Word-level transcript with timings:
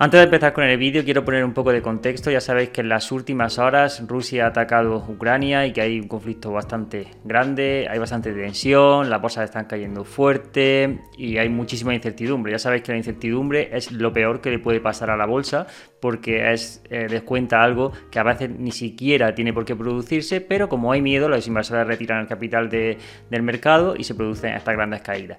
Antes 0.00 0.20
de 0.20 0.24
empezar 0.26 0.52
con 0.52 0.62
el 0.62 0.78
vídeo 0.78 1.02
quiero 1.02 1.24
poner 1.24 1.44
un 1.44 1.54
poco 1.54 1.72
de 1.72 1.82
contexto. 1.82 2.30
Ya 2.30 2.40
sabéis 2.40 2.68
que 2.68 2.82
en 2.82 2.88
las 2.88 3.10
últimas 3.10 3.58
horas 3.58 4.00
Rusia 4.06 4.44
ha 4.44 4.48
atacado 4.50 5.04
Ucrania 5.08 5.66
y 5.66 5.72
que 5.72 5.80
hay 5.80 5.98
un 5.98 6.06
conflicto 6.06 6.52
bastante 6.52 7.08
grande, 7.24 7.88
hay 7.90 7.98
bastante 7.98 8.32
tensión, 8.32 9.10
las 9.10 9.20
bolsas 9.20 9.46
están 9.46 9.64
cayendo 9.64 10.04
fuerte 10.04 11.00
y 11.16 11.38
hay 11.38 11.48
muchísima 11.48 11.96
incertidumbre. 11.96 12.52
Ya 12.52 12.60
sabéis 12.60 12.84
que 12.84 12.92
la 12.92 12.98
incertidumbre 12.98 13.70
es 13.72 13.90
lo 13.90 14.12
peor 14.12 14.40
que 14.40 14.52
le 14.52 14.60
puede 14.60 14.78
pasar 14.78 15.10
a 15.10 15.16
la 15.16 15.26
bolsa 15.26 15.66
porque 15.98 16.52
es 16.52 16.80
eh, 16.90 17.08
descuenta 17.10 17.60
algo 17.60 17.90
que 18.12 18.20
a 18.20 18.22
veces 18.22 18.50
ni 18.50 18.70
siquiera 18.70 19.34
tiene 19.34 19.52
por 19.52 19.64
qué 19.64 19.74
producirse, 19.74 20.40
pero 20.40 20.68
como 20.68 20.92
hay 20.92 21.02
miedo 21.02 21.28
los 21.28 21.44
inversores 21.48 21.88
retiran 21.88 22.20
el 22.20 22.28
capital 22.28 22.70
del 22.70 23.42
mercado 23.42 23.96
y 23.96 24.04
se 24.04 24.14
producen 24.14 24.54
estas 24.54 24.76
grandes 24.76 25.00
caídas. 25.00 25.38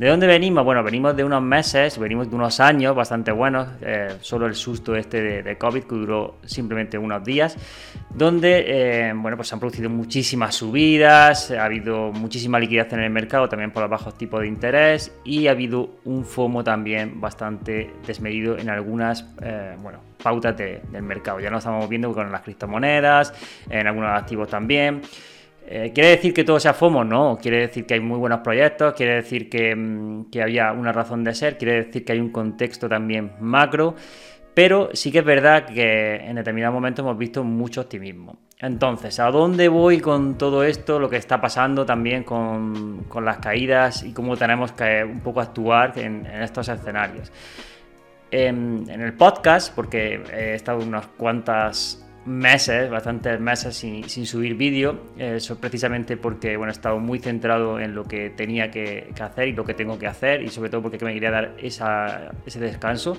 ¿De 0.00 0.08
dónde 0.08 0.26
venimos? 0.26 0.64
Bueno, 0.64 0.82
venimos 0.82 1.14
de 1.14 1.24
unos 1.24 1.42
meses, 1.42 1.98
venimos 1.98 2.30
de 2.30 2.34
unos 2.34 2.58
años 2.58 2.96
bastante 2.96 3.32
buenos, 3.32 3.68
eh, 3.82 3.99
solo 4.20 4.46
el 4.46 4.54
susto 4.54 4.94
este 4.96 5.42
de, 5.42 5.58
COVID 5.58 5.82
que 5.84 5.94
duró 5.94 6.36
simplemente 6.44 6.98
unos 6.98 7.24
días, 7.24 7.56
donde 8.14 8.64
eh, 9.08 9.12
bueno, 9.14 9.36
pues 9.36 9.48
se 9.48 9.54
han 9.54 9.60
producido 9.60 9.90
muchísimas 9.90 10.54
subidas, 10.54 11.50
ha 11.50 11.64
habido 11.64 12.12
muchísima 12.12 12.58
liquidez 12.58 12.92
en 12.92 13.00
el 13.00 13.10
mercado 13.10 13.48
también 13.48 13.70
por 13.70 13.82
los 13.82 13.90
bajos 13.90 14.16
tipos 14.16 14.40
de 14.40 14.48
interés 14.48 15.12
y 15.24 15.46
ha 15.46 15.52
habido 15.52 15.98
un 16.04 16.24
FOMO 16.24 16.64
también 16.64 17.20
bastante 17.20 17.90
desmedido 18.06 18.58
en 18.58 18.70
algunas 18.70 19.26
eh, 19.42 19.76
bueno, 19.82 20.00
pautas 20.22 20.56
del 20.56 21.02
mercado. 21.02 21.40
Ya 21.40 21.50
lo 21.50 21.58
estamos 21.58 21.88
viendo 21.88 22.12
con 22.12 22.30
las 22.30 22.42
criptomonedas, 22.42 23.32
en 23.68 23.86
algunos 23.86 24.10
activos 24.10 24.48
también. 24.48 25.02
Eh, 25.66 25.92
¿Quiere 25.94 26.10
decir 26.10 26.34
que 26.34 26.44
todo 26.44 26.58
sea 26.58 26.74
FOMO? 26.74 27.04
No. 27.04 27.38
Quiere 27.40 27.60
decir 27.60 27.86
que 27.86 27.94
hay 27.94 28.00
muy 28.00 28.18
buenos 28.18 28.40
proyectos, 28.40 28.94
quiere 28.94 29.16
decir 29.16 29.48
mm, 29.76 30.30
que, 30.30 30.42
había 30.42 30.72
una 30.72 30.92
razón 30.92 31.22
de 31.22 31.34
ser, 31.34 31.58
quiere 31.58 31.84
decir 31.84 32.04
que 32.04 32.12
hay 32.12 32.18
un 32.18 32.30
contexto 32.30 32.88
también 32.88 33.32
macro, 33.40 33.94
pero 34.52 34.90
sí 34.92 35.12
que 35.12 35.20
es 35.20 35.24
verdad 35.24 35.66
que 35.66 36.16
en 36.16 36.36
determinado 36.36 36.72
momento 36.72 37.02
hemos 37.02 37.16
visto 37.16 37.44
mucho 37.44 37.82
optimismo. 37.82 38.36
Entonces, 38.58 39.18
¿a 39.20 39.30
dónde 39.30 39.68
voy 39.68 40.00
con 40.00 40.36
todo 40.36 40.64
esto? 40.64 40.98
Lo 40.98 41.08
que 41.08 41.16
está 41.16 41.40
pasando 41.40 41.86
también 41.86 42.24
con, 42.24 43.06
las 43.22 43.38
caídas 43.38 44.02
y 44.02 44.12
cómo 44.12 44.36
tenemos 44.36 44.72
que 44.72 45.04
un 45.04 45.20
poco 45.20 45.40
actuar 45.40 45.96
en, 45.98 46.26
estos 46.26 46.68
escenarios. 46.68 47.32
En, 48.30 48.84
en, 48.88 49.00
el 49.00 49.14
podcast, 49.14 49.74
porque 49.74 50.20
he 50.32 50.54
estado 50.54 50.80
unas 50.80 51.06
cuantas 51.06 52.04
meses, 52.26 52.90
bastantes 52.90 53.40
meses 53.40 53.76
sin, 53.76 54.26
subir 54.26 54.54
vídeo, 54.54 54.98
eso 55.18 55.58
precisamente 55.58 56.16
porque 56.16 56.56
bueno, 56.56 56.70
he 56.70 56.74
estado 56.74 56.98
muy 56.98 57.18
centrado 57.18 57.80
en 57.80 57.94
lo 57.94 58.04
que 58.04 58.30
tenía 58.30 58.70
que, 58.70 59.12
hacer 59.20 59.48
y 59.48 59.52
lo 59.52 59.64
que 59.64 59.74
tengo 59.74 59.98
que 59.98 60.06
hacer 60.06 60.42
y 60.42 60.48
sobre 60.48 60.70
todo 60.70 60.82
porque 60.82 61.02
me 61.04 61.14
quería 61.14 61.30
dar 61.30 61.56
ese 61.58 62.60
descanso. 62.60 63.16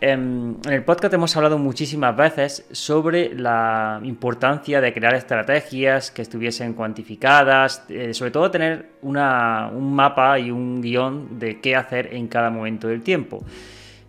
En, 0.00 0.58
el 0.68 0.84
podcast 0.84 1.14
hemos 1.14 1.34
hablado 1.34 1.56
muchísimas 1.56 2.14
veces 2.14 2.66
sobre 2.72 3.34
la 3.34 4.00
importancia 4.02 4.82
de 4.82 4.92
crear 4.92 5.14
estrategias 5.14 6.10
que 6.10 6.20
estuviesen 6.20 6.74
cuantificadas, 6.74 7.84
eh, 7.88 8.12
sobre 8.12 8.30
todo 8.30 8.50
tener 8.50 8.90
un 9.00 9.94
mapa 9.94 10.38
y 10.38 10.50
un 10.50 10.82
guion 10.82 11.38
de 11.38 11.60
qué 11.60 11.74
hacer 11.74 12.12
en 12.12 12.28
cada 12.28 12.50
momento 12.50 12.88
del 12.88 13.02
tiempo 13.02 13.44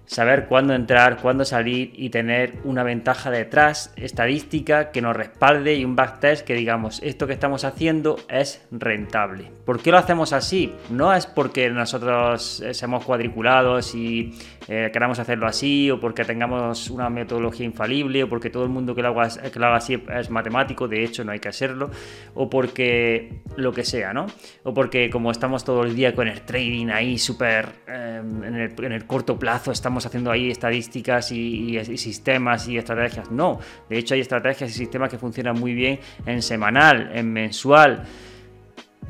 saber 0.05 0.45
cuándo 0.47 0.73
entrar, 0.73 1.17
cuándo 1.17 1.45
salir 1.45 1.91
y 1.95 2.09
tener 2.09 2.53
una 2.63 2.83
ventaja 2.83 3.31
detrás, 3.31 3.93
estadística 3.95 4.91
que 4.91 5.01
nos 5.01 5.15
respalde 5.15 5.75
y 5.75 5.85
un 5.85 5.95
backtest 5.95 6.45
que 6.45 6.53
digamos, 6.53 7.01
esto 7.03 7.27
que 7.27 7.33
estamos 7.33 7.63
haciendo 7.63 8.17
es 8.29 8.65
rentable. 8.71 9.51
¿Por 9.65 9.81
qué 9.81 9.91
lo 9.91 9.97
hacemos 9.97 10.33
así? 10.33 10.73
No 10.89 11.13
es 11.13 11.25
porque 11.25 11.69
nosotros 11.69 12.63
seamos 12.71 13.05
cuadriculados 13.05 13.95
y 13.95 14.33
eh, 14.67 14.89
queramos 14.91 15.19
hacerlo 15.19 15.47
así 15.47 15.91
o 15.91 15.99
porque 15.99 16.25
tengamos 16.25 16.89
una 16.89 17.09
metodología 17.09 17.65
infalible 17.65 18.23
o 18.23 18.29
porque 18.29 18.49
todo 18.49 18.63
el 18.63 18.69
mundo 18.69 18.95
que 18.95 19.01
lo, 19.01 19.09
haga, 19.09 19.29
que 19.51 19.59
lo 19.59 19.67
haga 19.67 19.77
así 19.77 20.01
es 20.17 20.29
matemático, 20.29 20.87
de 20.87 21.03
hecho 21.03 21.23
no 21.23 21.31
hay 21.31 21.39
que 21.39 21.49
hacerlo, 21.49 21.91
o 22.33 22.49
porque 22.49 23.41
lo 23.55 23.71
que 23.71 23.83
sea, 23.83 24.13
¿no? 24.13 24.27
O 24.63 24.73
porque 24.73 25.09
como 25.09 25.31
estamos 25.31 25.63
todo 25.63 25.83
el 25.83 25.95
día 25.95 26.15
con 26.15 26.27
el 26.27 26.41
trading 26.41 26.87
ahí 26.89 27.17
súper 27.17 27.69
eh, 27.87 28.21
en, 28.23 28.55
en 28.55 28.91
el 28.91 29.05
corto 29.05 29.37
plazo, 29.37 29.71
estamos 29.71 30.05
haciendo 30.05 30.31
ahí 30.31 30.49
estadísticas 30.49 31.31
y, 31.31 31.79
sistemas 31.97 32.67
y 32.67 32.77
estrategias. 32.77 33.31
No, 33.31 33.59
de 33.89 33.97
hecho 33.97 34.13
hay 34.13 34.21
estrategias 34.21 34.69
y 34.71 34.73
sistemas 34.73 35.09
que 35.09 35.17
funcionan 35.17 35.59
muy 35.59 35.73
bien 35.73 35.99
en 36.25 36.41
semanal, 36.41 37.11
en 37.13 37.31
mensual. 37.31 38.03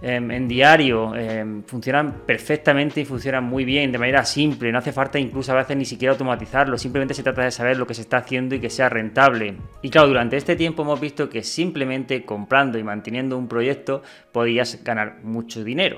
En, 0.01 0.47
diario, 0.47 1.13
funcionan 1.65 2.21
perfectamente 2.27 3.01
y 3.01 3.05
funcionan 3.05 3.43
muy 3.43 3.65
bien 3.65 3.91
de 3.91 3.97
manera 3.97 4.23
simple, 4.23 4.71
no 4.71 4.77
hace 4.77 4.91
falta 4.91 5.17
incluso 5.17 5.51
a 5.51 5.55
veces 5.55 5.75
ni 5.75 5.85
siquiera 5.85 6.11
automatizarlo, 6.11 6.77
simplemente 6.77 7.15
se 7.15 7.23
trata 7.23 7.43
de 7.43 7.49
saber 7.49 7.77
lo 7.77 7.87
que 7.87 7.95
se 7.95 8.01
está 8.01 8.17
haciendo 8.17 8.53
y 8.53 8.59
que 8.59 8.69
sea 8.69 8.87
rentable. 8.87 9.55
Y 9.81 9.89
claro, 9.89 10.09
durante 10.09 10.37
este 10.37 10.55
tiempo 10.55 10.83
hemos 10.83 10.99
visto 10.99 11.27
que 11.27 11.41
simplemente 11.41 12.23
comprando 12.23 12.77
y 12.77 12.83
manteniendo 12.83 13.37
un 13.37 13.47
proyecto 13.47 14.03
podías 14.31 14.83
ganar 14.83 15.23
mucho 15.23 15.63
dinero. 15.63 15.97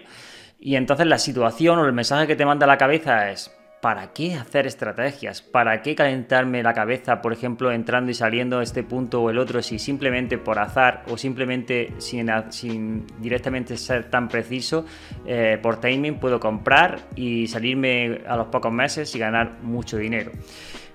Y 0.59 0.75
entonces 0.75 1.05
la 1.05 1.17
situación 1.17 1.79
o 1.79 1.85
el 1.85 1.93
mensaje 1.93 2.27
que 2.27 2.35
te 2.35 2.45
manda 2.45 2.65
la 2.65 2.77
cabeza 2.77 3.29
es, 3.29 3.56
¿Para 3.87 4.11
qué 4.11 4.35
hacer 4.35 4.67
estrategias? 4.67 5.41
¿Para 5.41 5.81
qué 5.81 5.95
calentarme 5.95 6.61
la 6.61 6.73
cabeza, 6.73 7.21
por 7.21 7.31
ejemplo, 7.31 7.71
entrando 7.71 8.11
y 8.11 8.13
saliendo 8.13 8.59
a 8.59 8.63
este 8.63 8.83
punto 8.83 9.21
o 9.21 9.29
el 9.29 9.37
otro, 9.37 9.63
si 9.63 9.79
simplemente 9.79 10.37
por 10.37 10.59
azar 10.59 11.05
o 11.07 11.15
simplemente 11.17 11.93
sin, 11.97 12.29
sin 12.49 13.07
directamente 13.21 13.77
ser 13.77 14.09
tan 14.09 14.27
preciso, 14.27 14.85
eh, 15.25 15.57
por 15.61 15.79
timing 15.79 16.19
puedo 16.19 16.37
comprar 16.37 16.99
y 17.15 17.47
salirme 17.47 18.23
a 18.27 18.35
los 18.35 18.47
pocos 18.47 18.73
meses 18.73 19.15
y 19.15 19.19
ganar 19.19 19.59
mucho 19.61 19.95
dinero? 19.95 20.33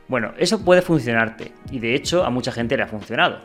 Bueno, 0.07 0.35
eso 0.37 0.63
puede 0.63 0.83
funcionarte 0.83 1.51
y 1.71 1.79
de 1.79 1.95
hecho 1.95 2.23
a 2.23 2.29
mucha 2.29 2.53
gente 2.53 2.77
le 2.77 2.83
ha 2.83 2.89
funcionado. 2.89 3.41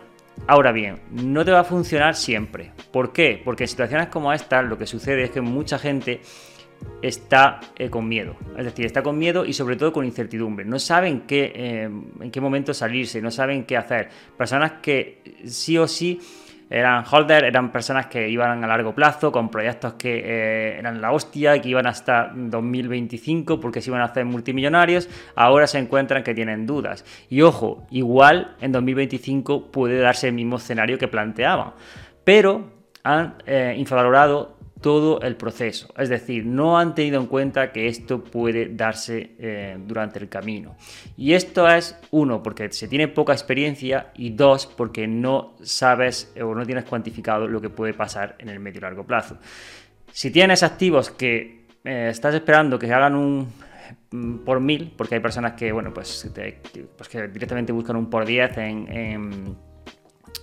Ahora 0.46 0.74
bien, 0.74 1.00
no 1.10 1.46
te 1.46 1.52
va 1.52 1.62
a 1.62 1.64
funcionar 1.64 2.16
siempre. 2.16 2.74
¿Por 2.92 3.14
qué? 3.14 3.42
Porque 3.46 3.64
en 3.64 3.70
situaciones 3.70 4.10
como 4.10 4.34
esta 4.34 4.62
lo 4.62 4.78
que 4.78 4.86
sucede 4.86 5.24
es 5.24 5.30
que 5.30 5.40
mucha 5.40 5.80
gente 5.80 6.20
está 7.02 7.60
eh, 7.78 7.90
con 7.90 8.08
miedo. 8.08 8.36
Es 8.58 8.66
decir, 8.66 8.86
está 8.86 9.04
con 9.04 9.18
miedo 9.18 9.46
y 9.46 9.54
sobre 9.54 9.76
todo 9.76 9.94
con 9.94 10.06
incertidumbre. 10.06 10.66
No 10.66 10.80
saben 10.80 11.22
qué, 11.22 11.52
eh, 11.56 11.84
en 11.84 12.32
qué 12.32 12.42
momento 12.42 12.74
salirse, 12.74 13.22
no 13.22 13.32
saben 13.32 13.66
qué 13.66 13.78
hacer. 13.78 14.10
Personas 14.38 14.74
que 14.82 15.22
sí 15.46 15.78
o 15.78 15.88
sí 15.88 16.20
eran 16.70 17.06
holder, 17.10 17.46
eran 17.46 17.72
personas 17.72 18.08
que 18.08 18.28
iban 18.28 18.62
a 18.62 18.68
largo 18.68 18.94
plazo, 18.94 19.32
con 19.32 19.50
proyectos 19.50 19.94
que 19.94 20.18
eh, 20.18 20.80
eran 20.80 21.00
la 21.00 21.14
hostia, 21.14 21.62
que 21.62 21.70
iban 21.70 21.88
hasta 21.88 22.32
2025 22.36 23.60
porque 23.60 23.80
se 23.82 23.90
iban 23.90 24.02
a 24.02 24.06
hacer 24.06 24.26
multimillonarios, 24.26 25.08
ahora 25.36 25.66
se 25.66 25.78
encuentran 25.78 26.24
que 26.24 26.34
tienen 26.34 26.66
dudas. 26.66 27.06
Y 27.30 27.42
ojo, 27.42 27.88
igual 27.90 28.56
en 28.60 28.74
2025 28.74 29.72
puede 29.72 30.00
darse 30.00 30.28
el 30.28 30.34
mismo 30.34 30.58
escenario 30.58 30.98
que 30.98 31.08
planteaban, 31.08 31.72
pero 32.26 32.76
han 33.04 33.36
infravalorado 33.78 34.57
todo 34.88 35.20
el 35.20 35.36
proceso. 35.36 35.94
Es 35.98 36.08
decir, 36.08 36.46
no 36.46 36.80
han 36.80 36.96
tenido 36.96 37.20
en 37.20 37.28
cuenta 37.28 37.74
que 37.74 37.88
esto 37.88 38.24
puede 38.24 38.70
darse 38.70 39.36
eh, 39.38 39.78
durante 39.86 40.18
el 40.18 40.30
camino. 40.30 40.78
Y 41.18 41.34
esto 41.34 41.68
es, 41.68 41.98
uno, 42.12 42.42
porque 42.42 42.72
se 42.72 42.88
tiene 42.88 43.10
poca 43.10 43.34
experiencia 43.34 44.14
y 44.16 44.30
dos, 44.30 44.66
porque 44.66 45.06
no 45.06 45.56
sabes 45.62 46.34
o 46.42 46.56
no 46.56 46.66
tienes 46.66 46.86
cuantificado 46.86 47.50
lo 47.50 47.60
que 47.60 47.70
puede 47.70 47.94
pasar 47.94 48.38
en 48.40 48.48
el 48.48 48.62
medio 48.62 48.78
y 48.78 48.82
largo 48.82 49.04
plazo. 49.04 49.38
Si 50.14 50.32
tienes 50.32 50.64
activos 50.64 51.12
que 51.12 51.66
eh, 51.84 52.08
estás 52.10 52.34
esperando 52.34 52.80
que 52.80 52.90
hagan 52.90 53.14
un 53.14 53.52
mm, 54.12 54.38
por 54.46 54.62
mil, 54.62 54.94
porque 54.96 55.16
hay 55.16 55.22
personas 55.22 55.52
que, 55.52 55.70
bueno, 55.74 55.94
pues, 55.94 56.32
pues 56.96 57.10
que 57.10 57.28
directamente 57.28 57.74
buscan 57.74 57.98
un 57.98 58.10
por 58.10 58.26
diez 58.26 58.58
en 58.58 59.58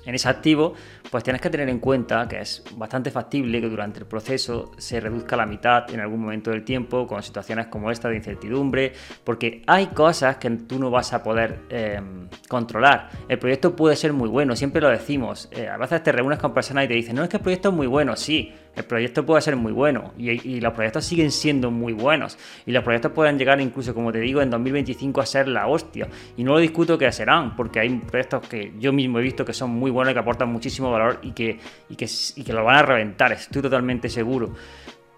en 0.04 0.14
ese 0.14 0.28
activo, 0.28 0.74
pues 1.14 1.22
tienes 1.22 1.40
que 1.40 1.48
tener 1.48 1.68
en 1.68 1.78
cuenta 1.78 2.26
que 2.26 2.40
es 2.40 2.64
bastante 2.74 3.08
factible 3.08 3.60
que 3.60 3.68
durante 3.68 4.00
el 4.00 4.06
proceso 4.06 4.72
se 4.78 4.98
reduzca 4.98 5.36
la 5.36 5.46
mitad 5.46 5.88
en 5.94 6.00
algún 6.00 6.20
momento 6.20 6.50
del 6.50 6.64
tiempo 6.64 7.06
con 7.06 7.22
situaciones 7.22 7.68
como 7.68 7.92
esta 7.92 8.08
de 8.08 8.16
incertidumbre, 8.16 8.92
porque 9.22 9.62
hay 9.68 9.86
cosas 9.86 10.38
que 10.38 10.50
tú 10.50 10.76
no 10.80 10.90
vas 10.90 11.12
a 11.12 11.22
poder 11.22 11.60
em, 11.68 12.28
controlar. 12.48 13.10
El 13.28 13.38
proyecto 13.38 13.76
puede 13.76 13.94
ser 13.94 14.12
muy 14.12 14.28
bueno, 14.28 14.56
siempre 14.56 14.80
lo 14.82 14.88
decimos. 14.88 15.48
Eh, 15.52 15.68
a 15.68 15.76
veces 15.76 16.02
te 16.02 16.10
reúnes 16.10 16.40
con 16.40 16.52
personas 16.52 16.86
y 16.86 16.88
te 16.88 16.94
dicen, 16.94 17.14
no 17.14 17.22
es 17.22 17.28
que 17.28 17.36
el 17.36 17.44
proyecto 17.44 17.68
es 17.68 17.74
muy 17.76 17.86
bueno, 17.86 18.16
sí, 18.16 18.52
El 18.74 18.82
proyecto 18.82 19.24
puede 19.24 19.40
ser 19.40 19.54
muy 19.54 19.70
bueno 19.70 20.14
y, 20.18 20.58
los 20.58 20.72
proyectos 20.72 21.04
siguen 21.04 21.30
siendo 21.30 21.70
muy 21.70 21.92
buenos. 21.92 22.36
Y 22.66 22.72
los 22.72 22.82
proyectos 22.82 23.12
pueden 23.12 23.38
llegar 23.38 23.60
incluso, 23.60 23.94
como 23.94 24.10
te 24.10 24.18
digo, 24.18 24.42
en 24.42 24.50
2025 24.50 25.20
a 25.20 25.26
ser 25.26 25.46
la 25.46 25.68
hostia. 25.68 26.08
Y 26.36 26.42
no 26.42 26.54
lo 26.54 26.58
discuto 26.58 26.98
que 26.98 27.12
serán, 27.12 27.54
porque 27.54 27.78
hay 27.78 27.90
proyectos 27.90 28.48
que 28.48 28.72
yo 28.80 28.92
mismo 28.92 29.20
he 29.20 29.22
visto 29.22 29.44
que 29.44 29.52
son 29.52 29.70
muy 29.70 29.92
buenos 29.92 30.10
y 30.10 30.14
que 30.14 30.18
aportan 30.18 30.48
muchísimo 30.48 30.90
valor 30.90 31.03
y 31.22 31.32
que, 31.32 31.58
y 31.88 31.96
que, 31.96 32.06
y 32.36 32.44
que 32.44 32.52
lo 32.52 32.64
van 32.64 32.76
a 32.76 32.82
reventar, 32.82 33.32
estoy 33.32 33.62
totalmente 33.62 34.08
seguro. 34.08 34.54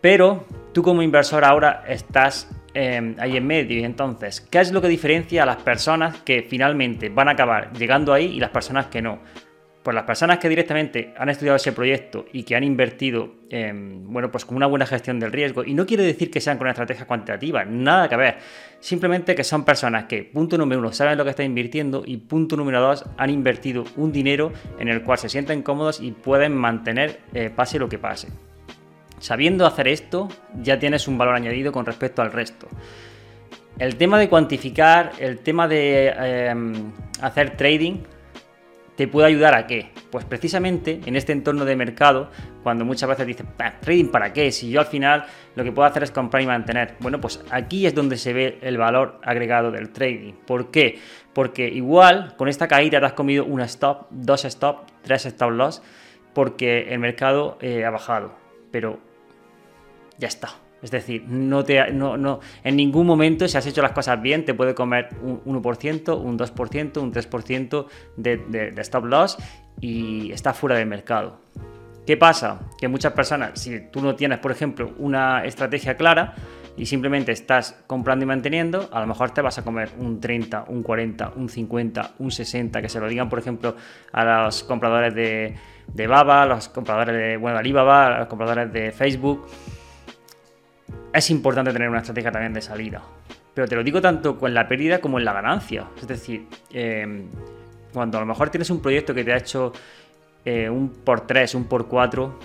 Pero 0.00 0.46
tú 0.72 0.82
como 0.82 1.02
inversor 1.02 1.44
ahora 1.44 1.82
estás 1.88 2.48
em, 2.74 3.16
ahí 3.18 3.36
en 3.36 3.46
medio 3.46 3.78
y 3.78 3.84
entonces, 3.84 4.40
¿qué 4.40 4.60
es 4.60 4.70
lo 4.70 4.80
que 4.80 4.88
diferencia 4.88 5.42
a 5.42 5.46
las 5.46 5.56
personas 5.56 6.18
que 6.18 6.42
finalmente 6.42 7.08
van 7.08 7.28
a 7.28 7.32
acabar 7.32 7.72
llegando 7.72 8.12
ahí 8.12 8.36
y 8.36 8.40
las 8.40 8.50
personas 8.50 8.86
que 8.86 9.02
no? 9.02 9.18
Pues 9.86 9.94
las 9.94 10.02
personas 10.02 10.38
que 10.38 10.48
directamente 10.48 11.14
han 11.16 11.28
estudiado 11.28 11.54
ese 11.54 11.70
proyecto 11.70 12.26
y 12.32 12.42
que 12.42 12.56
han 12.56 12.64
invertido, 12.64 13.34
bueno, 13.48 14.32
pues 14.32 14.44
con 14.44 14.56
una 14.56 14.66
buena 14.66 14.84
gestión 14.84 15.20
del 15.20 15.30
riesgo, 15.30 15.62
y 15.62 15.74
no 15.74 15.86
quiere 15.86 16.02
decir 16.02 16.28
que 16.28 16.40
sean 16.40 16.58
con 16.58 16.64
una 16.64 16.72
estrategia 16.72 17.06
cuantitativa, 17.06 17.64
nada 17.64 18.08
que 18.08 18.16
ver, 18.16 18.38
simplemente 18.80 19.36
que 19.36 19.44
son 19.44 19.64
personas 19.64 20.06
que, 20.06 20.24
punto 20.24 20.58
número 20.58 20.80
uno, 20.80 20.90
saben 20.90 21.16
lo 21.16 21.22
que 21.22 21.30
están 21.30 21.46
invirtiendo 21.46 22.02
y 22.04 22.16
punto 22.16 22.56
número 22.56 22.80
dos, 22.80 23.04
han 23.16 23.30
invertido 23.30 23.84
un 23.94 24.10
dinero 24.10 24.52
en 24.80 24.88
el 24.88 25.04
cual 25.04 25.18
se 25.18 25.28
sienten 25.28 25.62
cómodos 25.62 26.00
y 26.00 26.10
pueden 26.10 26.56
mantener 26.56 27.20
eh, 27.32 27.48
pase 27.54 27.78
lo 27.78 27.88
que 27.88 28.00
pase. 28.00 28.26
Sabiendo 29.20 29.66
hacer 29.66 29.86
esto, 29.86 30.26
ya 30.64 30.80
tienes 30.80 31.06
un 31.06 31.16
valor 31.16 31.36
añadido 31.36 31.70
con 31.70 31.86
respecto 31.86 32.22
al 32.22 32.32
resto. 32.32 32.66
El 33.78 33.94
tema 33.94 34.18
de 34.18 34.28
cuantificar, 34.28 35.12
el 35.20 35.38
tema 35.38 35.68
de 35.68 36.08
em, 36.08 36.90
hacer 37.20 37.56
trading, 37.56 37.98
¿Te 38.96 39.06
puede 39.06 39.28
ayudar 39.28 39.54
a 39.54 39.66
qué? 39.66 39.90
Pues 40.10 40.24
precisamente 40.24 41.00
en 41.04 41.16
este 41.16 41.32
entorno 41.32 41.66
de 41.66 41.76
mercado, 41.76 42.30
cuando 42.62 42.86
muchas 42.86 43.08
veces 43.10 43.26
dices, 43.26 43.46
¿trading 43.80 44.06
para 44.06 44.32
qué? 44.32 44.50
Si 44.50 44.70
yo 44.70 44.80
al 44.80 44.86
final 44.86 45.26
lo 45.54 45.64
que 45.64 45.70
puedo 45.70 45.86
hacer 45.86 46.02
es 46.02 46.10
comprar 46.10 46.42
y 46.42 46.46
mantener. 46.46 46.94
Bueno, 47.00 47.20
pues 47.20 47.44
aquí 47.50 47.86
es 47.86 47.94
donde 47.94 48.16
se 48.16 48.32
ve 48.32 48.58
el 48.62 48.78
valor 48.78 49.20
agregado 49.22 49.70
del 49.70 49.90
trading. 49.90 50.32
¿Por 50.46 50.70
qué? 50.70 50.98
Porque 51.34 51.68
igual 51.68 52.34
con 52.36 52.48
esta 52.48 52.68
caída 52.68 52.98
te 52.98 53.06
has 53.06 53.12
comido 53.12 53.44
una 53.44 53.66
stop, 53.66 54.06
dos 54.10 54.46
stop, 54.46 54.86
tres 55.02 55.26
stop 55.26 55.50
loss, 55.50 55.82
porque 56.32 56.92
el 56.94 56.98
mercado 56.98 57.58
eh, 57.60 57.84
ha 57.84 57.90
bajado. 57.90 58.34
Pero 58.70 58.98
ya 60.18 60.28
está. 60.28 60.65
Es 60.82 60.90
decir, 60.90 61.24
no 61.26 61.64
te, 61.64 61.90
no, 61.92 62.16
no, 62.16 62.40
en 62.62 62.76
ningún 62.76 63.06
momento, 63.06 63.48
si 63.48 63.56
has 63.56 63.66
hecho 63.66 63.82
las 63.82 63.92
cosas 63.92 64.20
bien, 64.20 64.44
te 64.44 64.54
puede 64.54 64.74
comer 64.74 65.08
un 65.22 65.42
1%, 65.44 66.20
un 66.20 66.38
2%, 66.38 67.00
un 67.00 67.12
3% 67.12 67.86
de, 68.16 68.36
de, 68.36 68.82
stop 68.82 69.06
loss 69.06 69.38
y 69.80 70.30
está 70.32 70.52
fuera 70.52 70.76
del 70.76 70.86
mercado. 70.86 71.40
¿Qué 72.06 72.16
pasa? 72.16 72.60
Que 72.78 72.88
muchas 72.88 73.14
personas, 73.14 73.58
si 73.58 73.80
tú 73.90 74.00
no 74.00 74.14
tienes, 74.14 74.38
por 74.38 74.52
ejemplo, 74.52 74.92
una 74.98 75.44
estrategia 75.44 75.96
clara 75.96 76.34
y 76.76 76.86
simplemente 76.86 77.32
estás 77.32 77.82
comprando 77.86 78.24
y 78.24 78.28
manteniendo, 78.28 78.88
a 78.92 79.00
lo 79.00 79.06
mejor 79.06 79.30
te 79.30 79.40
vas 79.40 79.58
a 79.58 79.64
comer 79.64 79.88
un 79.98 80.20
30, 80.20 80.66
un 80.68 80.82
40, 80.82 81.32
un 81.36 81.48
50, 81.48 82.12
un 82.18 82.30
60, 82.30 82.82
que 82.82 82.88
se 82.88 83.00
lo 83.00 83.08
digan, 83.08 83.28
por 83.28 83.38
ejemplo, 83.38 83.74
a 84.12 84.44
los 84.44 84.62
compradores 84.62 85.14
de, 85.14 85.56
de 85.88 86.06
Baba, 86.06 86.42
a 86.42 86.46
los 86.46 86.68
compradores 86.68 87.16
de, 87.16 87.36
bueno, 87.38 87.58
Alibaba, 87.58 88.06
a 88.06 88.18
los 88.20 88.28
compradores 88.28 88.72
de 88.72 88.92
Facebook 88.92 89.46
es 91.12 91.30
importante 91.30 91.72
tener 91.72 91.88
una 91.88 91.98
estrategia 91.98 92.30
también 92.30 92.52
de 92.52 92.60
salida. 92.60 93.02
Pero 93.54 93.66
te 93.66 93.74
lo 93.74 93.82
digo 93.82 94.00
tanto 94.00 94.38
con 94.38 94.52
la 94.52 94.68
pérdida 94.68 95.00
como 95.00 95.18
en 95.18 95.24
la 95.24 95.32
ganancia. 95.32 95.86
Es 95.98 96.06
decir, 96.06 96.46
em, 96.72 97.28
cuando 97.92 98.18
a 98.18 98.20
lo 98.20 98.26
mejor 98.26 98.50
tienes 98.50 98.68
un 98.70 98.82
proyecto 98.82 99.14
que 99.14 99.24
te 99.24 99.32
ha 99.32 99.38
hecho 99.38 99.72
eh, 100.44 100.68
un 100.68 100.90
por 100.90 101.26
3, 101.26 101.54
un 101.54 101.64
por 101.64 101.88
4, 101.88 102.38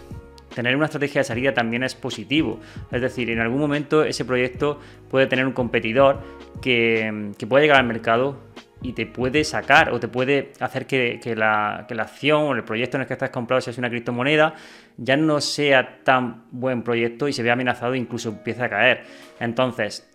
tener 0.55 0.75
una 0.75 0.85
estrategia 0.85 1.21
de 1.21 1.25
salida 1.25 1.53
también 1.53 1.83
es 1.83 1.95
positivo. 1.95 2.59
Es 2.91 3.01
decir, 3.01 3.29
en 3.29 3.39
algún 3.39 3.59
momento 3.59 4.03
ese 4.03 4.25
proyecto 4.25 4.79
puede 5.09 5.27
tener 5.27 5.45
un 5.45 5.53
competidor 5.53 6.19
que, 6.61 7.31
que 7.37 7.45
puede 7.45 7.65
llegar 7.65 7.79
al 7.79 7.87
mercado 7.87 8.37
y 8.81 8.94
te 8.94 9.06
puede 9.06 9.44
sacar 9.44 9.92
o 9.92 10.00
te 10.00 10.07
puede 10.07 10.54
hacer 10.60 10.88
que, 10.88 11.19
la, 11.36 11.86
acción 12.00 12.44
o 12.44 12.54
el 12.54 12.63
proyecto 12.63 12.98
en 12.98 13.01
el 13.01 13.07
que 13.07 13.13
estás 13.13 13.30
comprado, 13.30 13.62
si 13.62 13.69
es 13.69 13.78
una 13.78 13.89
criptomoneda, 13.89 14.56
ya 14.98 15.16
no 15.18 15.39
sea 15.39 16.04
tan 16.04 16.45
buen 16.51 16.83
proyecto 16.83 17.28
y 17.28 17.33
se 17.33 17.44
vea 17.44 17.54
amenazado 17.54 17.94
e 17.94 17.98
incluso 17.98 18.30
empiece 18.30 18.63
a 18.63 18.69
caer. 18.69 19.04
Entonces, 19.39 20.10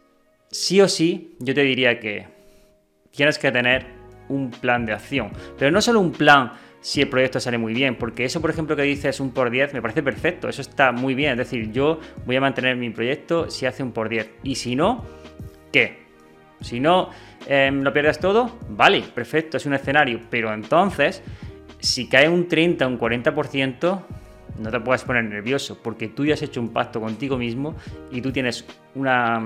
sí 0.51 0.81
o 0.81 0.89
sí, 0.89 1.37
yo 1.39 1.55
te 1.55 1.63
diría 1.63 2.01
que 2.01 2.27
tienes 3.11 3.39
que 3.39 3.53
tener 3.53 3.87
un 4.29 4.51
plan 4.51 4.85
de 4.85 4.93
acción, 4.93 5.31
pero 5.59 5.71
no 5.71 5.81
solo 5.81 6.01
un 6.01 6.13
plan 6.13 6.53
si 6.81 7.01
el 7.01 7.09
proyecto 7.09 7.41
sale 7.41 7.59
muy 7.59 7.75
bien, 7.75 7.97
porque 7.97 8.25
eso, 8.25 8.41
por 8.41 8.51
ejemplo, 8.51 8.77
que 8.77 8.83
dices 8.83 9.19
un 9.19 9.33
por 9.33 9.51
10, 9.51 9.75
me 9.75 9.83
parece 9.83 10.03
perfecto, 10.03 10.49
eso 10.49 10.61
está 10.61 10.93
muy 10.93 11.15
bien, 11.15 11.33
es 11.33 11.39
decir, 11.39 11.73
yo 11.73 11.99
voy 12.25 12.37
a 12.37 12.41
mantener 12.41 12.77
mi 12.77 12.91
proyecto 12.91 13.51
si 13.51 13.67
hace 13.67 13.83
un 13.83 13.93
por 13.93 14.09
10, 14.09 14.31
y 14.45 14.55
si 14.55 14.77
no, 14.77 15.05
¿qué? 15.73 16.07
Si 16.61 16.81
no 16.81 17.11
em, 17.47 17.83
lo 17.83 17.93
pierdes 17.93 18.19
todo, 18.19 18.59
vale, 18.69 19.03
perfecto, 19.15 19.57
es 19.57 19.67
un 19.67 19.75
escenario. 19.75 20.21
Pero 20.31 20.53
entonces, 20.53 21.23
si 21.79 22.09
cae 22.09 22.29
un 22.29 22.49
30, 22.49 22.87
un 22.87 22.99
40%, 22.99 24.03
no 24.59 24.71
te 24.71 24.81
puedes 24.81 25.05
poner 25.05 25.25
nervioso, 25.25 25.79
porque 25.83 26.09
tú 26.09 26.25
ya 26.25 26.35
has 26.35 26.43
hecho 26.43 26.61
un 26.61 26.71
pacto 26.71 27.01
contigo 27.01 27.37
mismo 27.37 27.75
y 28.11 28.21
tú 28.21 28.33
tienes 28.33 28.65
una, 28.95 29.43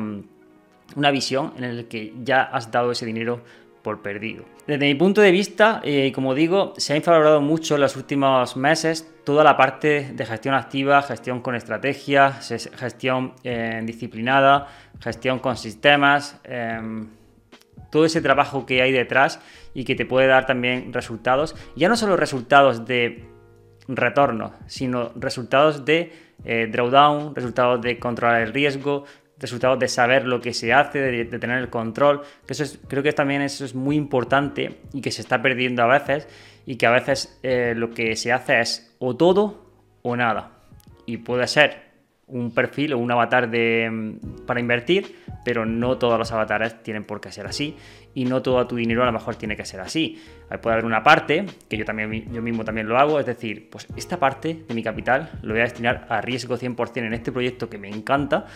una 0.96 1.10
visión 1.10 1.52
en 1.58 1.76
la 1.76 1.82
que 1.84 2.14
ya 2.22 2.42
has 2.42 2.70
dado 2.70 2.92
ese 2.92 3.06
dinero 3.06 3.42
por 3.82 4.02
perdido. 4.02 4.44
Desde 4.66 4.86
mi 4.86 4.94
punto 4.94 5.20
de 5.20 5.30
vista, 5.30 5.80
eh, 5.82 6.12
como 6.14 6.34
digo, 6.34 6.74
se 6.76 6.92
ha 6.92 6.96
infravalorado 6.96 7.40
mucho 7.40 7.74
en 7.76 7.80
los 7.80 7.96
últimos 7.96 8.56
meses 8.56 9.10
toda 9.24 9.42
la 9.42 9.56
parte 9.56 10.12
de 10.12 10.26
gestión 10.26 10.54
activa, 10.54 11.02
gestión 11.02 11.40
con 11.40 11.54
estrategia, 11.54 12.32
gestión 12.32 13.34
eh, 13.42 13.80
disciplinada, 13.84 14.68
gestión 15.00 15.38
con 15.38 15.56
sistemas, 15.56 16.38
em, 16.44 17.08
todo 17.90 18.04
ese 18.04 18.20
trabajo 18.20 18.66
que 18.66 18.82
hay 18.82 18.92
detrás 18.92 19.40
y 19.74 19.84
que 19.84 19.94
te 19.94 20.06
puede 20.06 20.26
dar 20.26 20.46
también 20.46 20.92
resultados, 20.92 21.54
ya 21.76 21.88
no 21.88 21.96
solo 21.96 22.16
resultados 22.16 22.86
de 22.86 23.24
retorno, 23.88 24.54
sino 24.66 25.12
resultados 25.16 25.84
de 25.84 26.12
eh, 26.44 26.68
drawdown, 26.70 27.34
resultados 27.34 27.80
de 27.82 27.98
controlar 27.98 28.42
el 28.42 28.52
riesgo, 28.52 29.04
resultados 29.38 29.78
de 29.78 29.88
saber 29.88 30.26
lo 30.26 30.40
que 30.40 30.52
se 30.52 30.72
hace, 30.72 30.98
de, 30.98 31.24
tener 31.38 31.58
el 31.58 31.70
control, 31.70 32.22
eso 32.46 32.62
es, 32.62 32.78
creo 32.88 33.02
que 33.02 33.12
también 33.12 33.42
eso 33.42 33.64
es 33.64 33.74
muy 33.74 33.96
importante 33.96 34.80
y 34.92 35.00
que 35.00 35.10
se 35.10 35.22
está 35.22 35.40
perdiendo 35.40 35.82
a 35.82 35.86
veces 35.86 36.28
y 36.66 36.76
que 36.76 36.86
a 36.86 36.90
veces 36.90 37.38
eh, 37.42 37.74
lo 37.74 37.90
que 37.90 38.16
se 38.16 38.32
hace 38.32 38.60
es 38.60 38.94
o 38.98 39.16
todo 39.16 39.70
o 40.02 40.14
nada. 40.14 40.52
Y 41.06 41.18
puede 41.18 41.46
ser 41.46 41.89
un 42.30 42.52
perfil 42.52 42.92
o 42.94 42.98
un 42.98 43.10
avatar 43.10 43.50
de, 43.50 44.18
para 44.46 44.60
invertir, 44.60 45.16
pero 45.44 45.64
no 45.64 45.98
todos 45.98 46.18
los 46.18 46.30
avatares 46.32 46.82
tienen 46.82 47.04
por 47.04 47.20
qué 47.20 47.32
ser 47.32 47.46
así 47.46 47.76
y 48.14 48.24
no 48.24 48.42
todo 48.42 48.66
tu 48.66 48.76
dinero 48.76 49.02
a 49.02 49.06
lo 49.06 49.12
mejor 49.12 49.36
tiene 49.36 49.56
que 49.56 49.64
ser 49.64 49.80
así. 49.80 50.20
Puede 50.60 50.74
haber 50.74 50.84
una 50.84 51.02
parte, 51.02 51.46
que 51.68 51.76
yo, 51.76 51.84
también, 51.84 52.32
yo 52.32 52.42
mismo 52.42 52.64
también 52.64 52.88
lo 52.88 52.98
hago, 52.98 53.20
es 53.20 53.26
decir, 53.26 53.68
pues 53.70 53.86
esta 53.96 54.18
parte 54.18 54.64
de 54.66 54.74
mi 54.74 54.82
capital 54.82 55.30
lo 55.42 55.54
voy 55.54 55.60
a 55.60 55.64
destinar 55.64 56.06
a 56.08 56.20
riesgo 56.20 56.56
100% 56.56 56.98
en 56.98 57.12
este 57.12 57.32
proyecto 57.32 57.68
que 57.68 57.78
me 57.78 57.88
encanta 57.88 58.46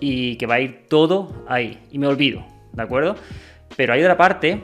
y 0.00 0.36
que 0.36 0.46
va 0.46 0.56
a 0.56 0.60
ir 0.60 0.86
todo 0.88 1.44
ahí 1.48 1.78
y 1.90 1.98
me 1.98 2.06
olvido, 2.06 2.44
¿de 2.72 2.82
acuerdo? 2.82 3.16
Pero 3.76 3.92
hay 3.92 4.02
otra 4.02 4.16
parte 4.16 4.60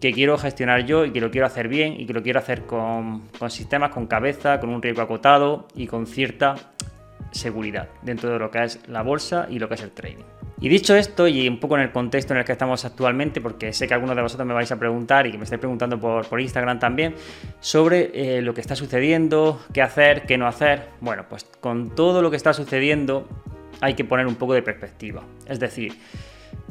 que 0.00 0.12
quiero 0.12 0.36
gestionar 0.36 0.84
yo 0.84 1.04
y 1.04 1.10
que 1.10 1.20
lo 1.20 1.30
quiero 1.30 1.46
hacer 1.46 1.68
bien 1.68 1.98
y 1.98 2.06
que 2.06 2.12
lo 2.12 2.22
quiero 2.22 2.38
hacer 2.38 2.66
con, 2.66 3.28
con 3.38 3.50
sistemas, 3.50 3.90
con 3.90 4.06
cabeza, 4.06 4.60
con 4.60 4.68
un 4.68 4.82
riesgo 4.82 5.02
acotado 5.02 5.68
y 5.74 5.86
con 5.86 6.06
cierta 6.06 6.54
seguridad 7.36 7.88
dentro 8.02 8.30
de 8.30 8.38
lo 8.38 8.50
que 8.50 8.64
es 8.64 8.80
la 8.88 9.02
bolsa 9.02 9.46
y 9.48 9.58
lo 9.58 9.68
que 9.68 9.74
es 9.74 9.82
el 9.82 9.92
trading. 9.92 10.24
Y 10.58 10.70
dicho 10.70 10.96
esto, 10.96 11.28
y 11.28 11.46
un 11.48 11.60
poco 11.60 11.76
en 11.76 11.82
el 11.82 11.92
contexto 11.92 12.32
en 12.32 12.38
el 12.38 12.46
que 12.46 12.52
estamos 12.52 12.84
actualmente, 12.86 13.42
porque 13.42 13.74
sé 13.74 13.86
que 13.86 13.92
algunos 13.92 14.16
de 14.16 14.22
vosotros 14.22 14.48
me 14.48 14.54
vais 14.54 14.72
a 14.72 14.78
preguntar 14.78 15.26
y 15.26 15.30
que 15.30 15.36
me 15.36 15.44
estáis 15.44 15.60
preguntando 15.60 16.00
por, 16.00 16.26
por 16.26 16.40
Instagram 16.40 16.78
también, 16.78 17.14
sobre 17.60 18.38
eh, 18.38 18.40
lo 18.40 18.54
que 18.54 18.62
está 18.62 18.74
sucediendo, 18.74 19.60
qué 19.74 19.82
hacer, 19.82 20.22
qué 20.22 20.38
no 20.38 20.46
hacer. 20.46 20.88
Bueno, 21.00 21.26
pues 21.28 21.44
con 21.60 21.94
todo 21.94 22.22
lo 22.22 22.30
que 22.30 22.38
está 22.38 22.54
sucediendo 22.54 23.28
hay 23.82 23.94
que 23.94 24.04
poner 24.04 24.26
un 24.26 24.36
poco 24.36 24.54
de 24.54 24.62
perspectiva. 24.62 25.22
Es 25.46 25.60
decir, 25.60 25.92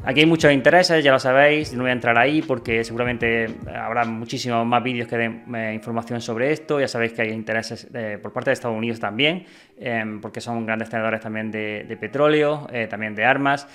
Aquí 0.06 0.20
hay 0.20 0.26
muchos 0.26 0.52
intereses, 0.52 1.02
ya 1.02 1.10
lo 1.10 1.18
sabéis, 1.18 1.72
no 1.72 1.82
voy 1.82 1.90
a 1.90 1.92
entrar 1.92 2.16
ahí 2.16 2.40
porque 2.40 2.84
seguramente 2.84 3.48
habrá 3.74 4.04
muchísimos 4.04 4.64
más 4.64 4.80
vídeos 4.80 5.08
que 5.08 5.16
den 5.16 5.52
eh, 5.52 5.74
información 5.74 6.20
sobre 6.20 6.52
esto. 6.52 6.78
Ya 6.78 6.86
sabéis 6.86 7.12
que 7.12 7.22
hay 7.22 7.30
intereses 7.30 7.88
eh, 7.92 8.16
por 8.22 8.32
parte 8.32 8.50
de 8.50 8.54
Estados 8.54 8.76
Unidos 8.76 9.00
también, 9.00 9.46
em, 9.76 10.20
porque 10.20 10.40
son 10.40 10.64
grandes 10.64 10.90
tenedores 10.90 11.20
también 11.20 11.50
de, 11.50 11.98
petróleo, 12.00 12.68
eh, 12.72 12.86
también 12.86 13.16
de 13.16 13.24
armas. 13.24 13.66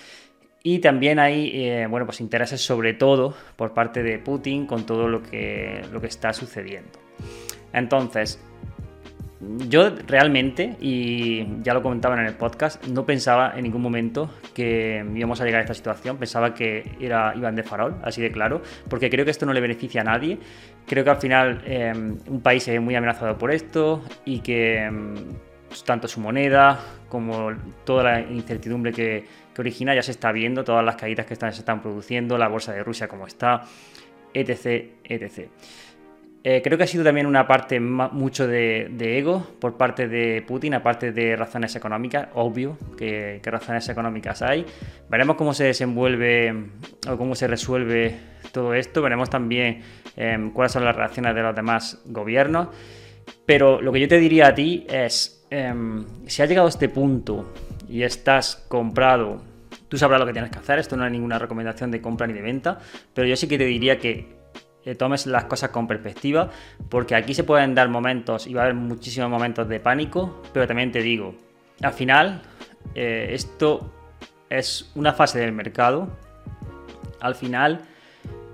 Y 0.64 0.80
también 0.80 1.20
hay 1.20 1.86
bueno, 1.88 2.06
pues 2.06 2.22
intereses 2.22 2.62
sobre 2.62 2.94
todo 2.94 3.36
por 3.58 3.74
parte 3.74 4.02
de 4.02 4.18
Putin 4.18 4.68
con 4.68 4.86
todo 4.86 5.10
lo 5.10 5.22
que, 5.22 5.82
lo 5.92 6.00
que 6.00 6.08
está 6.08 6.32
sucediendo. 6.32 6.98
Entonces, 7.74 8.40
yo 9.68 9.90
realmente, 10.08 10.76
y 10.80 11.62
ya 11.64 11.74
lo 11.74 11.82
comentaban 11.82 12.20
en 12.20 12.28
el 12.28 12.36
podcast, 12.36 12.86
no 12.86 13.06
pensaba 13.06 13.54
en 13.56 13.64
ningún 13.64 13.82
momento 13.82 14.30
que 14.54 15.04
íbamos 15.16 15.42
a 15.42 15.46
llegar 15.46 15.60
a 15.60 15.64
esta 15.64 15.74
situación. 15.74 16.18
Pensaba 16.18 16.54
que 16.54 16.96
era 17.00 17.34
Iván 17.36 17.56
de 17.56 17.64
Farol, 17.64 17.96
así 18.04 18.22
de 18.22 18.32
claro, 18.32 18.62
porque 18.88 19.10
creo 19.10 19.26
que 19.26 19.32
esto 19.32 19.46
no 19.46 19.54
le 19.54 19.62
beneficia 19.62 20.02
a 20.02 20.04
nadie. 20.04 20.38
Creo 20.86 21.04
que 21.04 21.10
al 21.10 21.18
final 21.18 21.62
em, 21.66 22.18
un 22.28 22.42
país 22.42 22.68
es 22.68 22.80
muy 22.80 22.96
amenazado 22.96 23.38
por 23.38 23.52
esto 23.52 24.04
y 24.26 24.40
que 24.40 24.78
em, 24.78 25.16
tanto 25.86 26.08
su 26.08 26.20
moneda 26.20 26.80
como 27.10 27.52
toda 27.84 28.04
la 28.04 28.22
incertidumbre 28.22 28.92
que, 28.92 29.26
que 29.54 29.62
origina 29.62 29.96
ya 29.96 30.04
se 30.04 30.12
está 30.12 30.32
viendo, 30.32 30.64
todas 30.64 30.86
las 30.86 30.96
caídas 30.98 31.26
que 31.26 31.34
están, 31.34 31.52
se 31.52 31.60
están 31.60 31.82
produciendo, 31.82 32.38
la 32.38 32.48
bolsa 32.48 32.74
de 32.74 32.84
Rusia 32.84 33.08
como 33.08 33.26
está, 33.26 33.64
etc. 34.34 34.92
etc. 35.04 35.50
Eh, 36.44 36.62
creo 36.64 36.76
que 36.76 36.86
ha 36.86 36.88
sido 36.88 37.04
también 37.04 37.28
una 37.28 37.46
parte 37.48 37.80
mucho 37.80 38.48
de, 38.48 38.90
ego 39.00 39.46
por 39.60 39.78
parte 39.78 40.08
de 40.08 40.42
Putin, 40.42 40.74
aparte 40.74 41.12
de 41.12 41.36
razones 41.36 41.76
económicas, 41.76 42.30
obvio 42.34 42.80
que, 42.98 43.40
razones 43.44 43.88
económicas 43.90 44.42
hay. 44.42 44.66
Veremos 45.08 45.36
cómo 45.36 45.54
se 45.54 45.66
desenvuelve 45.66 46.70
o 47.08 47.18
cómo 47.18 47.36
se 47.36 47.48
resuelve 47.48 48.16
todo 48.52 48.74
esto, 48.74 49.04
veremos 49.04 49.30
también 49.30 49.82
em, 50.16 50.52
cuáles 50.52 50.72
son 50.72 50.84
las 50.84 50.96
reacciones 50.96 51.36
de 51.36 51.44
los 51.44 51.56
demás 51.56 52.02
gobiernos. 52.06 52.70
Pero 53.46 53.80
lo 53.80 53.92
que 53.92 54.00
yo 54.00 54.08
te 54.08 54.18
diría 54.18 54.48
a 54.48 54.56
ti 54.56 54.88
es, 54.90 55.46
em, 55.52 56.06
si 56.26 56.42
has 56.42 56.50
llegado 56.50 56.66
a 56.66 56.72
este 56.72 56.90
punto 56.90 57.54
y 57.88 58.02
estás 58.02 58.66
comprado, 58.68 59.44
tú 59.88 59.96
sabrás 59.96 60.20
lo 60.20 60.26
que 60.26 60.34
tienes 60.34 60.50
que 60.50 60.58
hacer, 60.58 60.80
esto 60.80 60.98
no 60.98 61.06
es 61.06 61.12
ninguna 61.12 61.38
recomendación 61.38 61.92
de 61.92 62.02
compra 62.02 62.26
ni 62.26 62.34
de 62.34 62.42
venta, 62.42 62.80
pero 63.14 63.28
yo 63.28 63.36
sí 63.36 63.48
que 63.48 63.60
te 63.60 63.66
diría 63.66 64.00
que 64.00 64.41
tomes 64.98 65.28
las 65.28 65.46
cosas 65.46 65.70
con 65.70 65.88
perspectiva, 65.88 66.50
porque 66.90 67.16
aquí 67.16 67.34
se 67.34 67.44
pueden 67.44 67.76
dar 67.76 67.90
momentos 67.90 68.48
y 68.48 68.54
va 68.54 68.62
a 68.62 68.64
haber 68.66 68.76
muchísimos 68.76 69.30
momentos 69.30 69.68
de 69.68 69.80
pánico, 69.80 70.42
pero 70.54 70.68
también 70.68 70.92
te 70.92 71.02
digo, 71.02 71.36
al 71.82 71.94
final 71.94 72.42
eh, 72.96 73.30
esto 73.32 73.92
es 74.50 74.92
una 74.96 75.14
fase 75.14 75.40
del 75.40 75.52
mercado, 75.52 76.10
al 77.20 77.36
final 77.36 77.82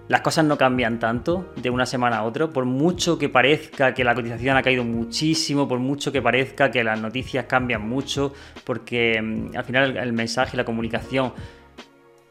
las 0.08 0.22
cosas 0.22 0.46
no 0.46 0.58
cambian 0.58 1.00
tanto 1.00 1.54
de 1.58 1.70
una 1.70 1.86
semana 1.86 2.18
a 2.18 2.24
otra, 2.24 2.48
por 2.48 2.66
mucho 2.66 3.18
que 3.18 3.28
parezca 3.28 3.94
que 3.94 4.04
la 4.04 4.16
cotización 4.16 4.56
ha 4.56 4.62
caído 4.62 4.84
muchísimo, 4.86 5.68
por 5.68 5.80
mucho 5.80 6.12
que 6.12 6.22
parezca 6.22 6.72
que 6.72 6.84
las 6.84 7.00
noticias 7.00 7.46
cambian 7.46 7.88
mucho, 7.88 8.34
porque 8.64 9.22
mm, 9.22 9.58
al 9.58 9.64
final 9.66 9.98
el, 9.98 10.14
mensaje, 10.14 10.56
la 10.56 10.64
comunicación 10.64 11.34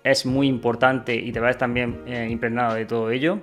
es 0.02 0.24
muy 0.24 0.46
importante 0.48 1.14
y 1.14 1.32
te 1.32 1.40
vas 1.40 1.58
también 1.58 2.02
eh, 2.06 2.28
impregnado 2.30 2.74
de 2.74 2.86
todo 2.86 3.10
ello. 3.10 3.40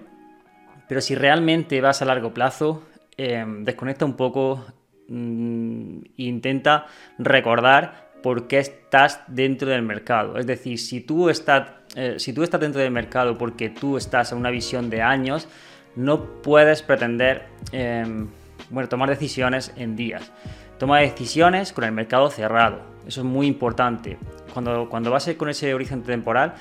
Pero 0.93 1.01
si 1.01 1.15
realmente 1.15 1.81
vas 1.81 2.03
a 2.03 2.05
largo 2.05 2.35
plazo, 2.35 2.83
em, 3.17 3.63
desconecta 3.63 4.05
un 4.05 4.13
poco 4.13 4.63
mm, 5.07 5.97
e 6.19 6.23
intenta 6.25 6.85
recordar 7.17 8.11
por 8.21 8.47
qué 8.47 8.59
estás 8.59 9.21
dentro 9.25 9.71
del 9.71 9.81
mercado. 9.81 10.37
Es 10.37 10.45
decir, 10.45 10.77
si 10.77 11.01
tú, 11.01 11.31
estás, 11.31 11.71
eh, 11.95 12.19
si 12.19 12.31
tú 12.31 12.43
estás 12.43 12.61
dentro 12.61 12.79
del 12.79 12.91
mercado 12.91 13.39
porque 13.39 13.71
tú 13.71 13.97
estás 13.97 14.33
en 14.33 14.37
una 14.37 14.51
visión 14.51 14.91
de 14.91 15.01
años, 15.01 15.47
no 15.95 16.43
puedes 16.43 16.83
pretender 16.83 17.47
em, 17.71 18.27
bueno, 18.69 18.87
tomar 18.87 19.09
decisiones 19.09 19.73
en 19.75 19.95
días. 19.95 20.31
Toma 20.77 20.99
decisiones 20.99 21.73
con 21.73 21.85
el 21.85 21.91
mercado 21.91 22.29
cerrado. 22.29 22.81
Eso 23.07 23.21
es 23.21 23.25
muy 23.25 23.47
importante. 23.47 24.19
Cuando, 24.53 24.87
cuando 24.89 25.09
vas 25.09 25.27
con 25.39 25.49
ese 25.49 25.73
horizonte 25.73 26.11
temporal, 26.11 26.53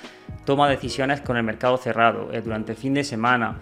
toma 0.46 0.70
decisiones 0.70 1.20
con 1.20 1.36
el 1.36 1.42
mercado 1.42 1.76
cerrado, 1.76 2.30
eh, 2.32 2.40
durante 2.40 2.72
el 2.72 2.78
fin 2.78 2.94
de 2.94 3.04
semana. 3.04 3.58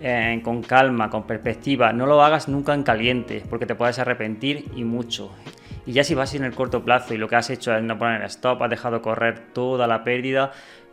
Eh, 0.00 0.40
con 0.44 0.62
calma, 0.62 1.10
con 1.10 1.24
perspectiva. 1.26 1.92
No 1.92 2.06
lo 2.06 2.22
hagas 2.22 2.48
nunca 2.48 2.72
en 2.74 2.84
caliente, 2.84 3.42
porque 3.50 3.66
te 3.66 3.74
puedes 3.74 3.98
arrepentir 3.98 4.66
y 4.76 4.84
mucho. 4.84 5.30
Y 5.86 5.92
ya 5.92 6.04
si 6.04 6.14
vas 6.14 6.34
en 6.34 6.44
el 6.44 6.54
corto 6.54 6.84
plazo 6.84 7.14
y 7.14 7.18
lo 7.18 7.28
que 7.28 7.36
has 7.36 7.50
hecho 7.50 7.74
es 7.74 7.82
no 7.82 7.98
poner 7.98 8.22
stop, 8.24 8.62
has 8.62 8.70
dejado 8.70 9.02
correr 9.02 9.52
toda 9.52 9.86
la 9.86 10.04
pérdida, 10.04 10.52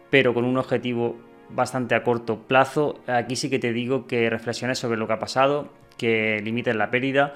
pero 0.09 0.33
con 0.33 0.45
un 0.45 0.57
objetivo 0.57 1.17
bastante 1.49 1.93
a 1.93 2.03
corto 2.03 2.39
plazo, 2.39 2.99
aquí 3.05 3.35
sí 3.35 3.49
que 3.49 3.59
te 3.59 3.73
digo 3.73 4.07
que 4.07 4.29
reflexiones 4.29 4.79
sobre 4.79 4.97
lo 4.97 5.05
que 5.05 5.13
ha 5.13 5.19
pasado, 5.19 5.69
que 5.97 6.41
limites 6.43 6.75
la 6.75 6.89
pérdida 6.89 7.33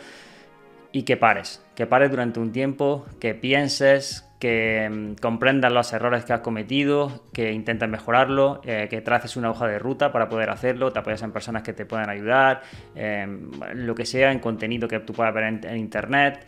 y 0.91 1.03
que 1.03 1.17
pares, 1.17 1.63
que 1.75 1.85
pares 1.85 2.09
durante 2.09 2.39
un 2.39 2.51
tiempo, 2.51 3.05
que 3.19 3.35
pienses, 3.35 4.29
que 4.39 4.89
mm, 4.89 5.21
comprendas 5.21 5.71
los 5.71 5.91
errores 5.93 6.25
que 6.25 6.33
has 6.33 6.39
cometido, 6.39 7.25
que 7.33 7.51
intentes 7.51 7.87
mejorarlo, 7.89 8.61
eh, 8.63 8.87
que 8.89 9.01
traces 9.01 9.35
una 9.35 9.51
hoja 9.51 9.67
de 9.67 9.77
ruta 9.77 10.11
para 10.11 10.29
poder 10.29 10.49
hacerlo, 10.49 10.91
te 10.91 10.99
apoyas 10.99 11.21
en 11.21 11.31
personas 11.31 11.61
que 11.61 11.73
te 11.73 11.85
puedan 11.85 12.09
ayudar, 12.09 12.61
em, 12.95 13.51
lo 13.75 13.93
que 13.93 14.05
sea, 14.05 14.31
en 14.31 14.39
contenido 14.39 14.87
que 14.87 14.99
tú 14.99 15.13
puedas 15.13 15.33
ver 15.33 15.43
en, 15.63 15.77
internet, 15.77 16.45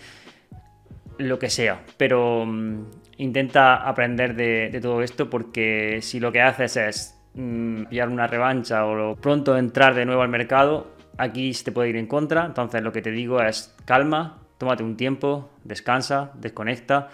lo 1.17 1.37
que 1.37 1.49
sea. 1.49 1.81
Pero 1.97 2.45
mm, 2.45 2.85
intenta 3.17 3.75
aprender 3.87 4.35
de, 4.35 4.79
todo 4.81 5.01
esto 5.03 5.29
porque 5.29 5.99
si 6.01 6.19
lo 6.19 6.31
que 6.31 6.41
haces 6.41 6.77
es 6.77 7.21
mm, 7.35 7.85
pillar 7.85 8.09
una 8.09 8.25
revancha 8.27 8.85
o 8.85 9.15
pronto 9.17 9.57
entrar 9.57 9.93
de 9.93 10.05
nuevo 10.05 10.21
al 10.21 10.29
mercado, 10.29 11.00
aquí 11.21 11.53
se 11.53 11.65
te 11.65 11.71
puede 11.71 11.89
ir 11.89 11.97
en 11.97 12.07
contra. 12.07 12.45
Entonces 12.45 12.81
lo 12.81 12.91
que 12.91 13.01
te 13.01 13.11
digo 13.11 13.41
es 13.41 13.73
calma, 13.85 14.39
tómate 14.57 14.83
un 14.83 14.97
tiempo, 14.97 15.49
descansa, 15.63 16.31
desconecta 16.35 17.09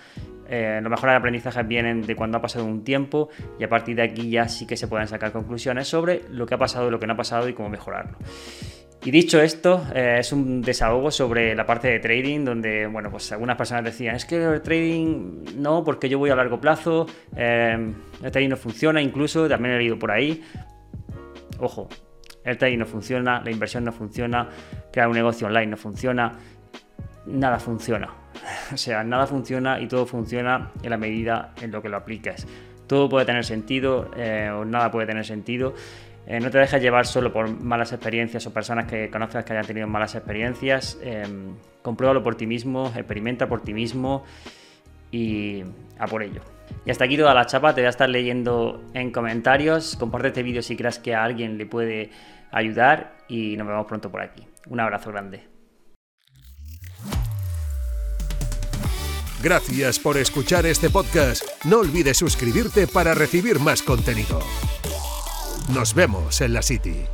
eh, 0.50 0.80
los 0.82 0.90
mejores 0.90 1.16
aprendizajes 1.16 1.68
vienen 1.68 2.02
de 2.04 2.16
cuando 2.16 2.38
ha 2.38 2.42
pasado 2.42 2.66
un 2.66 2.84
tiempo 2.84 3.30
y 3.60 3.64
a 3.64 3.70
partir 3.70 3.98
de 3.98 4.04
aquí 4.04 4.30
ya 4.30 4.48
sí 4.48 4.66
que 4.66 4.78
se 4.78 4.88
pueden 4.88 5.08
sacar 5.08 5.32
conclusiones 5.32 5.88
sobre 5.88 6.22
lo 6.30 6.46
que 6.46 6.56
ha 6.56 6.58
pasado, 6.58 6.90
lo 6.90 7.00
que 7.00 7.08
no 7.08 7.14
ha 7.14 7.18
pasado 7.18 7.50
y 7.50 7.54
cómo 7.54 7.70
mejorarlo. 7.70 8.18
Y 9.04 9.12
dicho 9.12 9.40
esto, 9.40 9.86
eh, 9.94 10.18
es 10.20 10.32
un 10.32 10.62
desahogo 10.62 11.12
sobre 11.12 11.54
la 11.56 11.66
parte 11.66 11.88
de 11.90 12.00
trading, 12.00 12.44
donde, 12.44 12.88
bueno, 12.88 13.12
pues 13.12 13.32
algunas 13.32 13.56
personas 13.56 13.84
decían, 13.84 14.16
es 14.16 14.26
que 14.26 14.44
el 14.44 14.62
trading 14.62 15.46
no, 15.58 15.84
porque 15.84 16.10
yo 16.10 16.18
voy 16.18 16.30
a 16.30 16.36
largo 16.36 16.60
plazo, 16.60 17.06
eh, 17.36 17.94
el 18.24 18.32
trading 18.32 18.50
no 18.50 18.58
funciona, 18.58 19.02
incluso, 19.02 19.48
también 19.48 19.76
he 19.76 19.78
leído 19.78 20.00
por 20.00 20.12
ahí. 20.12 20.44
Ojo, 21.60 21.88
el 22.48 22.58
trading 22.58 22.80
no 22.80 22.86
funciona, 22.86 23.42
la 23.44 23.51
inversión 23.51 23.84
no 23.84 23.92
funciona, 23.92 24.48
crear 24.92 25.10
un 25.10 25.16
negocio 25.16 25.48
online 25.48 25.68
no 25.68 25.77
funciona, 25.77 26.34
nada 27.25 27.60
funciona. 27.60 28.10
O 28.74 28.77
sea, 28.77 29.04
nada 29.04 29.27
funciona 29.27 29.80
y 29.80 29.88
todo 29.88 30.06
funciona 30.06 30.72
en 30.82 30.89
la 30.89 30.98
medida 30.98 31.54
en 31.62 31.72
lo 31.72 31.82
que 31.82 31.89
lo 31.89 31.98
apliques. 31.98 32.48
Todo 32.86 33.10
puede 33.10 33.25
tener 33.25 33.44
sentido 33.44 34.12
eh, 34.16 34.50
o 34.50 34.66
nada 34.66 34.92
puede 34.92 35.08
tener 35.08 35.25
sentido. 35.25 35.74
Eh, 36.25 36.39
no 36.39 36.50
te 36.50 36.58
dejes 36.58 36.82
llevar 36.82 37.06
solo 37.06 37.32
por 37.32 37.50
malas 37.50 37.94
experiencias 37.94 38.46
o 38.46 38.54
personas 38.54 38.86
que 38.86 39.10
conozcas 39.10 39.46
que 39.46 39.54
hayan 39.54 39.66
tenido 39.66 39.88
malas 39.88 40.16
experiencias. 40.16 41.00
Eh, 41.01 41.25
compruébalo 41.82 42.24
por 42.24 42.36
ti 42.36 42.46
mismo, 42.46 42.92
experimenta 42.96 43.48
por 43.48 43.62
ti 43.62 43.74
mismo 43.74 44.24
y 45.12 45.63
a 45.98 46.06
por 46.08 46.24
ello. 46.24 46.42
Y 46.86 46.92
hasta 46.92 47.06
aquí 47.06 47.18
toda 47.18 47.34
la 47.34 47.46
chapa, 47.46 47.74
te 47.74 47.82
voy 47.82 47.88
a 47.88 47.89
estar 47.89 48.10
leyendo 48.10 48.84
en 48.94 49.12
comentarios. 49.12 49.96
Comparte 49.98 50.30
este 50.30 50.44
vídeo 50.44 50.62
si 50.62 50.75
crees 50.75 51.00
que 51.00 51.16
a 51.16 51.24
alguien 51.24 51.58
le 51.58 51.66
puede 51.66 52.10
ayudar 52.51 53.18
y 53.27 53.58
nos 53.58 53.68
vemos 53.68 53.86
pronto 53.88 54.12
por 54.12 54.22
aquí. 54.22 54.48
Un 54.68 54.80
abrazo 54.80 55.12
grande. 55.12 55.48
Gracias 59.42 60.00
por 60.00 60.18
escuchar 60.18 60.66
este 60.66 60.89
podcast. 60.89 61.44
No 61.63 61.80
olvides 61.80 62.18
suscribirte 62.18 62.88
para 62.88 63.13
recibir 63.13 63.60
más 63.60 63.84
contenido. 63.84 64.42
Nos 65.74 65.94
vemos 65.94 66.42
en 66.42 66.54
la 66.54 66.62
City. 66.62 67.06